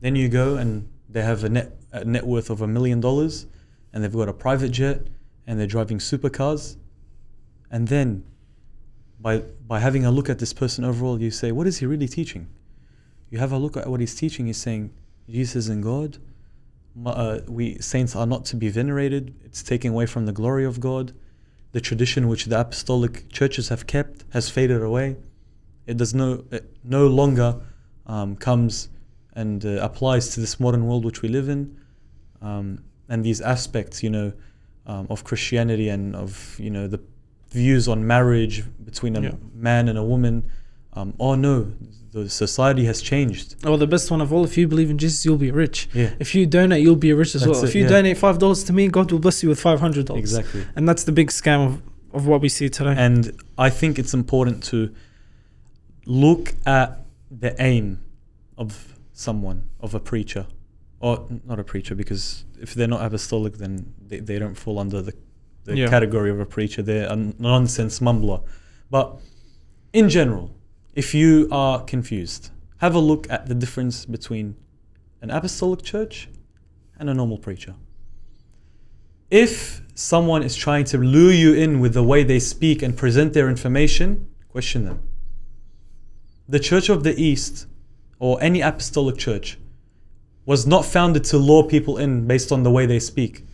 [0.01, 3.47] then you go and they have a net a net worth of a million dollars
[3.93, 5.07] and they've got a private jet
[5.47, 6.77] and they're driving supercars.
[7.71, 8.25] And then
[9.21, 12.09] by by having a look at this person overall you say what is he really
[12.09, 12.49] teaching?
[13.31, 14.93] You have a look at what he's teaching he's saying
[15.29, 16.19] jesus and god
[17.07, 19.35] uh, we saints are not to be venerated.
[19.45, 21.13] It's taking away from the glory of god
[21.73, 25.17] the tradition which the apostolic churches have kept has faded away
[25.87, 27.61] it does no it no longer
[28.07, 28.89] um, comes
[29.35, 31.77] and uh, applies to this modern world which we live in
[32.43, 34.33] um, and these aspects you know
[34.87, 37.01] um, of christianity and of you know the
[37.51, 39.33] views on marriage between a Yeah.
[39.55, 40.51] man and a woman
[40.95, 41.73] um, oh no
[42.13, 45.25] the society has changed Or the best one of all, if you believe in Jesus,
[45.25, 45.89] you'll be rich.
[45.95, 47.65] yeah If you donate, you'll be rich as That's well.
[47.65, 47.89] it, if you yeah.
[47.97, 50.21] donate five dollars to me, God will bless you with five hundred dollars.
[50.37, 52.95] exactly And that's the big scam of, of what we see today.
[52.97, 54.93] And I think it's important to
[56.07, 56.99] look at
[57.31, 58.03] the aim
[58.59, 60.47] of someone, of a preacher,
[60.99, 65.01] or not a preacher, because if they're not apostolic, then they, they don't fall under
[65.03, 65.13] the,
[65.65, 65.89] the Yeah.
[65.89, 66.83] category of a preacher.
[66.83, 68.43] They're a nonsense mumbler.
[68.91, 69.17] But
[69.93, 70.51] in general,
[70.95, 74.57] if you are confused, have a look at the difference between
[75.23, 76.29] an apostolic church
[76.99, 77.75] and a normal preacher.
[79.31, 83.33] If someone is trying to lure you in with the way they speak and present
[83.33, 85.09] their information, question them.
[86.49, 87.67] The Church of the East,
[88.19, 89.57] or any apostolic church,
[90.45, 93.45] was not founded to lure people in based on the way they speak.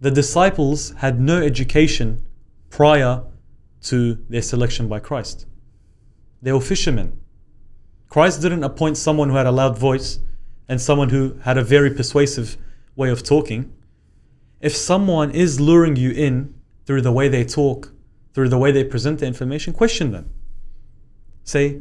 [0.00, 2.26] The disciples had no education
[2.68, 3.22] prior
[3.82, 5.46] to their selection by Christ.
[6.42, 7.20] They were fishermen.
[8.08, 10.20] Christ didn't appoint someone who had a loud voice
[10.68, 12.56] and someone who had a very persuasive
[12.94, 13.72] way of talking.
[14.60, 16.54] If someone is luring you in
[16.86, 17.92] through the way they talk,
[18.32, 20.30] through the way they present the information, question them.
[21.44, 21.80] Say,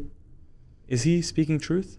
[0.87, 1.97] is he speaking truth?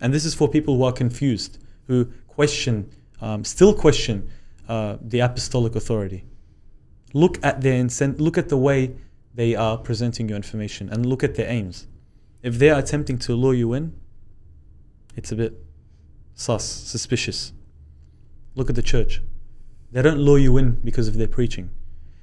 [0.00, 4.28] And this is for people who are confused, who question, um, still question
[4.68, 6.24] uh, the apostolic authority.
[7.12, 8.96] Look at their incent- look at the way
[9.36, 11.86] they are presenting your information, and look at their aims.
[12.42, 13.94] If they are attempting to lure you in,
[15.14, 15.62] it's a bit
[16.34, 17.52] sus, suspicious.
[18.54, 19.20] Look at the church.
[19.92, 21.68] They don't lure you in because of their preaching.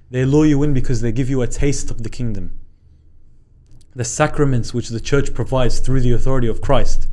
[0.09, 2.59] They lure you in because they give you a taste of the kingdom.
[3.95, 7.07] The sacraments which the church provides through the authority of Christ,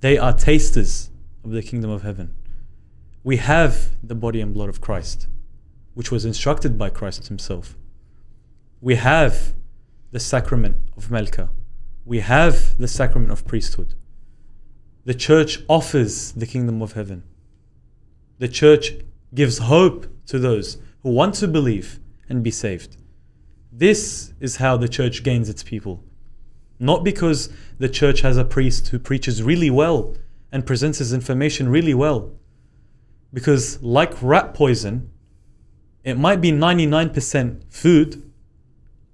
[0.00, 1.10] they are tasters
[1.44, 2.34] of the kingdom of heaven.
[3.24, 5.26] We have the body and blood of Christ,
[5.94, 7.76] which was instructed by Christ himself.
[8.82, 9.54] We have
[10.10, 11.50] the sacrament of Melka.
[12.04, 13.94] We have the sacrament of priesthood.
[15.04, 17.22] The church offers the kingdom of heaven.
[18.40, 18.94] The church
[19.32, 22.96] gives hope to those who want to believe and be saved.
[23.70, 26.02] This is how the church gains its people.
[26.80, 30.16] Not because the church has a priest who preaches really well
[30.50, 32.32] and presents his information really well.
[33.32, 35.08] Because, like rat poison,
[36.02, 38.31] it might be 99% food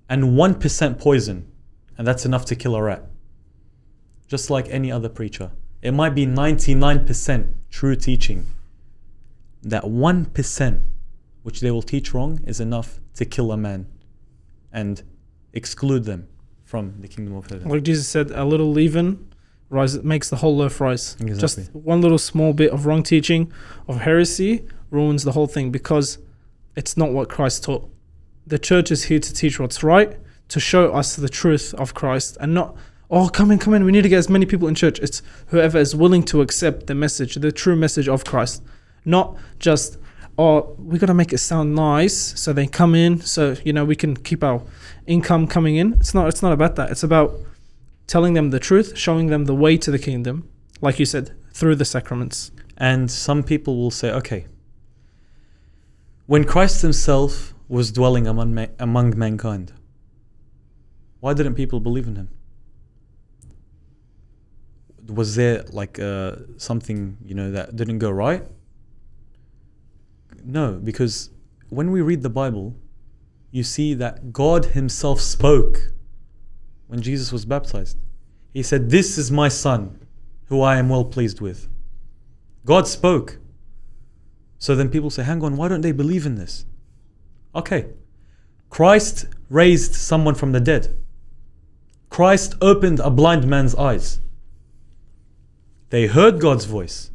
[0.08, 1.50] and 1% poison,
[1.96, 3.04] and that's enough to kill a rat.
[4.26, 5.50] Just like any other preacher.
[5.82, 8.46] It might be 99% true teaching.
[9.62, 10.80] That 1%
[11.42, 13.86] which they will teach wrong is enough to kill a man
[14.72, 15.02] and
[15.52, 16.28] exclude them
[16.64, 17.68] from the kingdom of heaven.
[17.68, 19.32] Like Jesus said, a little leaven
[19.70, 21.16] rise makes the whole loaf rise.
[21.20, 21.64] Exactly.
[21.64, 23.52] Just one little small bit of wrong teaching
[23.86, 26.18] of heresy ruins the whole thing because
[26.76, 27.88] it's not what Christ taught.
[28.48, 30.16] The church is here to teach what's right,
[30.48, 32.74] to show us the truth of Christ, and not
[33.10, 33.84] oh come in, come in.
[33.84, 34.98] We need to get as many people in church.
[35.00, 38.62] It's whoever is willing to accept the message, the true message of Christ,
[39.04, 39.98] not just
[40.38, 43.96] oh we gotta make it sound nice so they come in so you know we
[43.96, 44.62] can keep our
[45.06, 45.92] income coming in.
[45.94, 46.28] It's not.
[46.28, 46.90] It's not about that.
[46.90, 47.34] It's about
[48.06, 50.48] telling them the truth, showing them the way to the kingdom,
[50.80, 52.50] like you said, through the sacraments.
[52.78, 54.46] And some people will say, okay,
[56.26, 59.72] when Christ himself was dwelling among, ma- among mankind,
[61.20, 62.28] why didn't people believe in him?
[65.06, 68.44] Was there like uh, something, you know, that didn't go right?
[70.44, 71.30] No, because
[71.68, 72.76] when we read the Bible,
[73.50, 75.92] you see that God himself spoke
[76.86, 77.98] when Jesus was baptized.
[78.52, 79.98] He said, This is my son,
[80.46, 81.68] who I am well pleased with.
[82.64, 83.38] God spoke.
[84.58, 86.66] So then people say, hang on, why don't they believe in this?
[87.58, 87.86] Okay.
[88.70, 90.96] Christ raised someone from the dead.
[92.08, 94.20] Christ opened a blind man's eyes.
[95.90, 97.10] They heard God's voice.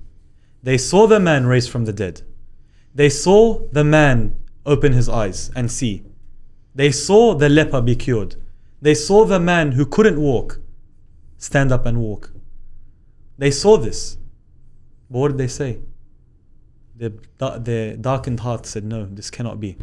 [0.62, 2.22] They saw the man raised from the dead.
[2.94, 6.04] They saw the man open his eyes and see.
[6.76, 8.36] They saw the leper be cured.
[8.82, 10.60] They saw the man who couldn't walk
[11.38, 12.32] stand up and walk.
[13.38, 14.18] They saw this.
[15.10, 15.80] But what did they say?
[16.96, 19.78] The, the darkened heart said, No, this cannot be.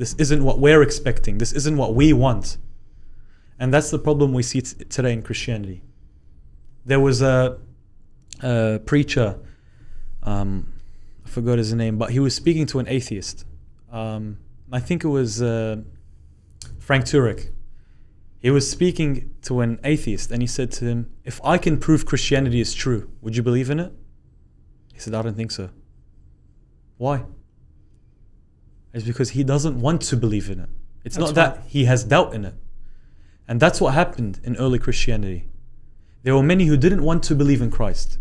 [0.00, 1.36] This isn't what we're expecting.
[1.36, 2.56] This isn't what we want.
[3.58, 5.82] And that's the problem we see t- today in Christianity.
[6.86, 7.58] There was a,
[8.42, 9.38] a preacher,
[10.22, 10.72] um,
[11.26, 13.44] I forgot his name, but he was speaking to an atheist.
[13.92, 14.38] Um,
[14.72, 15.82] I think it was uh,
[16.78, 17.50] Frank Turek.
[18.38, 22.06] He was speaking to an atheist and he said to him, If I can prove
[22.06, 23.92] Christianity is true, would you believe in it?
[24.94, 25.68] He said, I don't think so.
[26.96, 27.24] Why?
[28.92, 30.68] It's because he doesn't want to believe in it.
[31.04, 32.54] It's That's not that he has doubt in it.
[33.46, 35.48] And that's what happened in early Christianity.
[36.22, 38.18] There were many who didn't want to believe in Christ.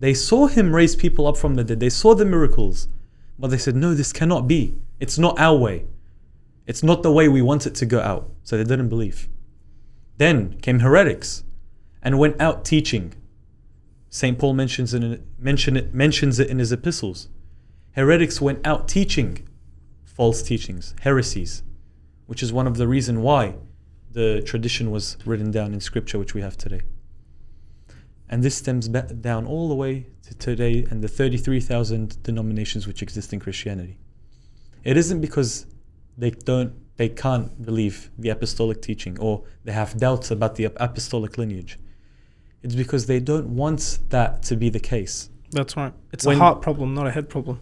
[0.00, 2.88] They saw him raise people up from the dead, they saw the miracles,
[3.38, 4.74] but they said, No, this cannot be.
[5.00, 5.86] It's not our way.
[6.66, 8.30] It's not the way we want it to go out.
[8.42, 9.28] So they didn't believe.
[10.16, 11.44] Then came heretics
[12.02, 13.14] and went out teaching.
[14.08, 14.38] St.
[14.38, 17.28] Paul mentions it, mention it, mentions it in his epistles.
[17.92, 19.46] Heretics went out teaching
[20.14, 21.62] false teachings, heresies,
[22.26, 23.56] which is one of the reason why
[24.12, 26.80] the tradition was written down in scripture, which we have today.
[28.28, 33.32] And this stems down all the way to today and the 33,000 denominations which exist
[33.32, 33.98] in Christianity.
[34.84, 35.66] It isn't because
[36.16, 41.36] they don't they can't believe the apostolic teaching or they have doubts about the apostolic
[41.38, 41.76] lineage.
[42.62, 45.28] It's because they don't want that to be the case.
[45.50, 45.92] That's right.
[46.12, 47.58] It's When- a heart problem, not a head problem.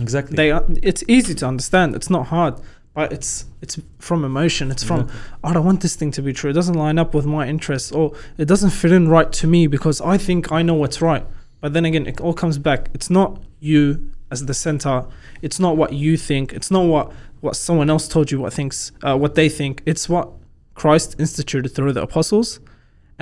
[0.00, 0.36] Exactly.
[0.36, 1.94] They are, it's easy to understand.
[1.94, 2.60] It's not hard,
[2.94, 4.70] but it's it's from emotion.
[4.70, 5.20] It's from Exactly.
[5.44, 6.50] I don't want this thing to be true.
[6.50, 9.66] It doesn't line up with my interests, or it doesn't fit in right to me
[9.66, 11.26] because I think I know what's right.
[11.60, 12.88] But then again, it all comes back.
[12.94, 15.06] It's not you as the center.
[15.42, 16.52] It's not what you think.
[16.52, 19.82] It's not what what someone else told you what thinks uh, what they think.
[19.84, 20.30] It's what
[20.74, 22.60] Christ instituted through the apostles.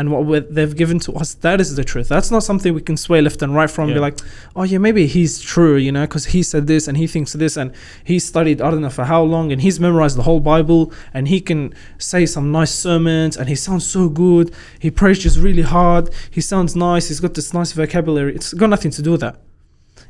[0.01, 2.09] And what they've given to us, that is the truth.
[2.09, 3.85] That's not something we can sway left and right from.
[3.85, 4.19] and Be like,
[4.57, 7.59] oh yeah, maybe he's true, you know, because he said this and he thinks this
[7.59, 7.71] and
[8.03, 11.29] he studied I don't know for how long and he's memorized the whole Bible and
[11.29, 14.55] he can say some nice sermons and he sounds so good.
[14.79, 16.09] He preaches really hard.
[16.31, 17.09] He sounds nice.
[17.09, 18.35] He's got this nice vocabulary.
[18.35, 19.37] It's got nothing to do with that.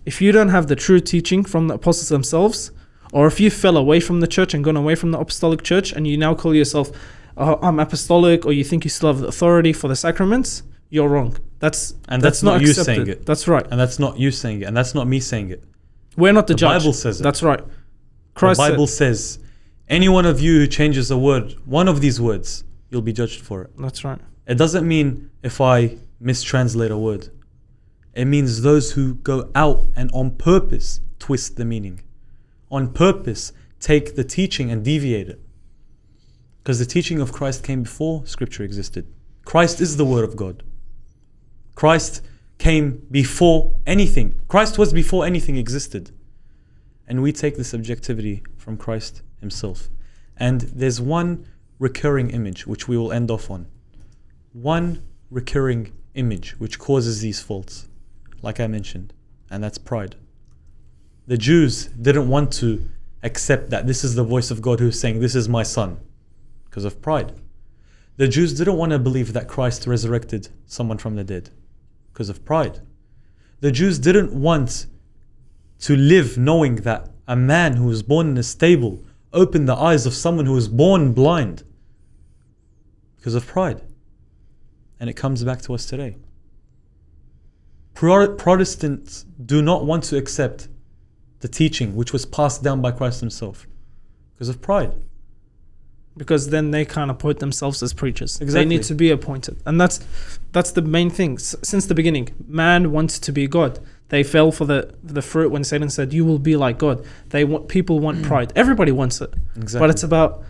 [0.07, 2.71] If you don't have the true teaching from the apostles themselves,
[3.13, 5.91] or if you fell away from the church and gone away from the apostolic church
[5.91, 6.93] and you now call yourself
[7.37, 11.09] uh, I'm apostolic or you think you still have the authority for the sacraments, you're
[11.09, 11.37] wrong.
[11.59, 13.27] That's And that's not you saying it.
[13.27, 13.67] That's right.
[13.71, 15.65] and that's not you saying it, and that's not me saying it.
[16.17, 16.83] We're not the, The judge.
[16.83, 17.23] Bible says it.
[17.23, 17.63] That's right.
[18.35, 19.39] The Bible said, says,
[19.89, 23.41] any one of you who changes a word, one of these words, you'll be judged
[23.43, 23.71] for it.
[23.79, 24.21] that's right.
[24.47, 27.29] It doesn't mean if I mistranslate a word.
[28.15, 32.03] It means those who go out and on purpose twist the meaning.
[32.71, 35.41] On purpose take the teaching and deviate it.
[36.71, 39.13] Because the teaching of Christ came before scripture existed.
[39.45, 40.63] Christ is the word of God.
[41.75, 42.23] Christ
[42.59, 44.41] came before anything.
[44.47, 46.13] Christ was before anything existed.
[47.09, 49.89] And we take this objectivity from Christ himself.
[50.37, 51.45] And there's one
[51.81, 53.67] recurring image which we will end off on
[54.53, 57.89] one recurring image which causes these faults,
[58.43, 59.13] like I mentioned,
[59.51, 60.15] and that's pride.
[61.27, 62.89] The Jews didn't want to
[63.25, 65.99] accept that this is the voice of God who's saying, This is my son.
[66.71, 67.35] Because of pride.
[68.17, 71.51] The Jews didn't want to believe that Christ resurrected someone from the dead
[72.13, 72.81] because of pride.
[73.61, 74.87] The Jews didn't want
[75.81, 79.03] to live knowing that a man who was born in a stable
[79.33, 81.63] opened the eyes of someone who was born blind
[83.17, 83.83] because of pride.
[84.99, 86.17] And it comes back to us today.
[87.95, 90.69] Protestants do not want to accept
[91.41, 93.67] the teaching which was passed down by Christ Himself
[94.35, 94.95] because of pride.
[96.17, 98.39] Because then they can't appoint themselves as preachers.
[98.39, 100.01] They need to be appointed, and that's
[100.53, 101.35] that's the main thing.
[101.35, 103.79] S- since the beginning, man wants to be God.
[104.09, 107.45] They fell for the the fruit when Satan said, "You will be like God." They
[107.45, 108.25] want people want mm.
[108.25, 108.53] pride.
[108.57, 109.81] Everybody wants it, Exactly.
[109.81, 110.45] but it's about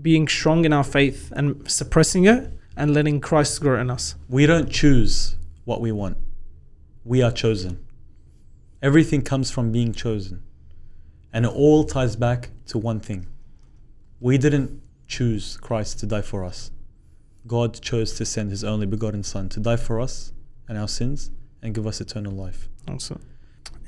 [0.00, 4.14] being strong in our faith and suppressing it and letting Christ grow in us.
[4.28, 6.16] we don't choose what we want.
[7.04, 7.84] We are chosen.
[8.80, 10.42] Everything comes from being chosen.
[11.32, 13.26] And it all ties back to one thing.
[14.20, 16.70] We didn't choose Christ to die for us.
[17.46, 20.32] God chose to send his only begotten Son to die for us
[20.68, 21.30] and our sins
[21.62, 22.68] and give us eternal life.
[22.86, 23.18] Also,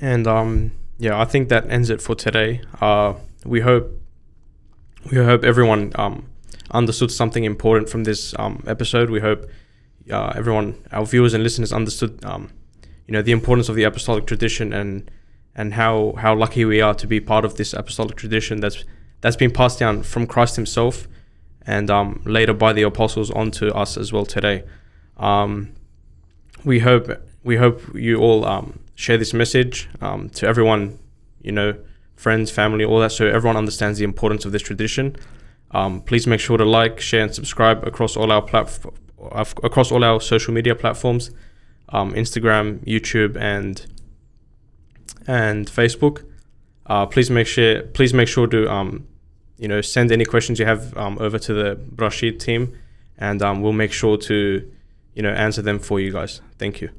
[0.00, 2.62] And um, yeah, I think that ends it for today.
[2.80, 3.14] Uh,
[3.44, 4.00] we hope
[5.10, 6.26] we hope everyone um,
[6.70, 9.10] understood something important from this um, episode.
[9.10, 9.46] We hope
[10.10, 12.50] uh, everyone, our viewers and listeners, understood um,
[13.06, 15.10] you know the importance of the apostolic tradition and
[15.54, 18.84] and how how lucky we are to be part of this apostolic tradition that's
[19.20, 21.08] that's been passed down from Christ Himself
[21.70, 24.64] and um, later by the apostles onto us as well today.
[25.18, 25.72] Um,
[26.64, 27.08] we hope
[27.44, 30.98] we hope you all um, share this message um, to everyone,
[31.40, 31.76] you know,
[32.16, 35.16] friends, family, all that, so everyone understands the importance of this tradition.
[35.70, 38.96] Um, please make sure to like, share, and subscribe across all our platform,
[39.62, 41.30] across all our social media platforms,
[41.90, 43.86] um, Instagram, YouTube, and
[45.28, 46.24] and Facebook.
[46.86, 48.68] Uh, please make sure please make sure to
[49.60, 52.76] you know send any questions you have um, over to the Brashid team,
[53.18, 54.72] and um, we'll make sure to
[55.14, 56.40] you know answer them for you guys.
[56.58, 56.90] Thank you.